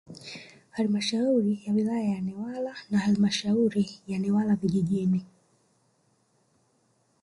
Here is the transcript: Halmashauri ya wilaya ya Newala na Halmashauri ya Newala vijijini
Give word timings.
Halmashauri 0.69 1.63
ya 1.65 1.73
wilaya 1.73 2.03
ya 2.09 2.21
Newala 2.21 2.75
na 2.89 2.97
Halmashauri 2.99 3.99
ya 4.07 4.19
Newala 4.19 4.55
vijijini 4.55 5.25